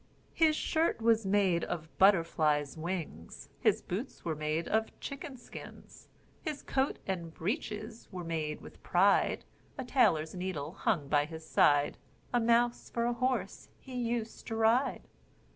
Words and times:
"His 0.33 0.55
shirt 0.55 0.99
was 0.99 1.27
made 1.27 1.63
of 1.63 1.95
butterflies' 1.99 2.75
wings; 2.75 3.49
His 3.59 3.83
boots 3.83 4.25
were 4.25 4.33
made 4.35 4.67
of 4.67 4.99
chicken 4.99 5.37
skins; 5.37 6.07
His 6.41 6.63
coat 6.63 6.97
and 7.05 7.31
breeches 7.31 8.07
were 8.11 8.23
made 8.23 8.61
with 8.61 8.81
pride; 8.81 9.45
A 9.77 9.85
tailor's 9.85 10.33
needle 10.33 10.71
hung 10.71 11.07
by 11.07 11.25
his 11.25 11.45
side; 11.47 11.99
A 12.33 12.39
mouse 12.39 12.89
for 12.89 13.05
a 13.05 13.13
horse 13.13 13.69
he 13.77 13.93
used 13.93 14.47
to 14.47 14.55
ride." 14.55 15.07